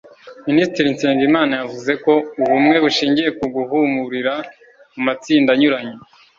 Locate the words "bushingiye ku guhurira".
2.83-4.33